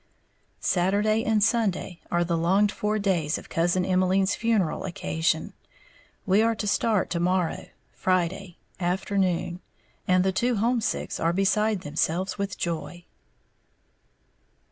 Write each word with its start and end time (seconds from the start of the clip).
Saturday 0.59 1.23
and 1.23 1.43
Sunday 1.43 2.01
are 2.09 2.23
the 2.23 2.35
longed 2.35 2.71
for 2.71 2.97
days 2.97 3.37
of 3.37 3.49
Cousin 3.49 3.85
Emmeline's 3.85 4.33
funeral 4.33 4.83
occasion, 4.83 5.53
we 6.25 6.41
are 6.41 6.55
to 6.55 6.65
start 6.65 7.11
to 7.11 7.19
morrow 7.19 7.67
(Friday) 7.93 8.57
afternoon, 8.79 9.61
and 10.07 10.23
the 10.23 10.31
"two 10.31 10.55
homesicks" 10.55 11.19
are 11.19 11.33
beside 11.33 11.81
themselves 11.81 12.39
with 12.39 12.57
joy. 12.57 13.05